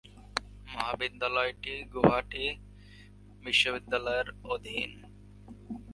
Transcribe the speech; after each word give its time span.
এই 0.05 0.11
মহাবিদ্যালয়টি 0.67 1.73
গুয়াহাটি 1.93 2.45
বিশ্ববিদ্যালয়ের 3.43 4.27
অধীন। 4.53 4.91